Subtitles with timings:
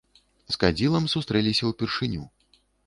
[0.55, 2.23] З кадзілам сустрэліся ўпершыню.